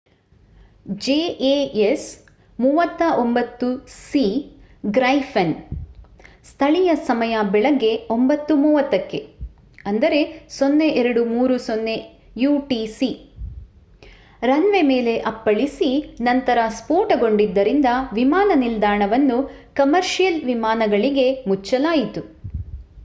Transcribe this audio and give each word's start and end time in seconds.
jas 0.99 2.19
39c 2.59 4.23
Gripen 4.89 5.53
ಸ್ಥಳೀಯ 6.45 6.95
ಸಮಯ 7.09 7.43
ಬೆಳಿಗ್ಗೆ 7.51 7.91
9:30 8.15 9.03
ಕ್ಕೆ 9.03 9.19
0230 9.91 11.95
utc 12.47 13.11
ರನ್ 14.41 14.69
ವೇ 14.71 14.81
ಮೇಲೆ 14.89 15.19
ಅಪ್ಪಳಿಸಿ 15.31 16.19
ನಂತರ 16.27 16.59
ಸ್ಫೋಟಗೊಂಡಿದ್ದರಿಂದ 16.79 17.85
ವಿಮಾನ 18.13 18.59
ನಿಲ್ದಾಣವನ್ನು 18.63 19.49
ಕಮರ್ಷಿಯಲ್ 19.75 20.41
ವಿಮಾನಗಳಿಗೆ 20.51 21.47
ಮುಚ್ಚಲಾಯಿತು 21.49 22.23